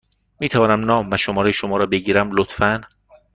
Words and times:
می 0.39 0.49
توانم 0.49 0.85
نام 0.85 1.11
و 1.11 1.17
شماره 1.17 1.51
شما 1.51 1.77
را 1.77 1.85
بگیرم، 1.85 2.31
لطفا؟ 2.31 2.81